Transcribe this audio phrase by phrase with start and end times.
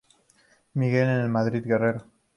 [0.73, 2.05] Miguel de la Madrid Guerrero.